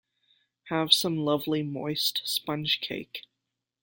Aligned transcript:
Have 0.69 0.93
some 0.93 1.15
lovely 1.17 1.61
moist 1.61 2.23
sponge 2.25 2.81
cake. 2.81 3.25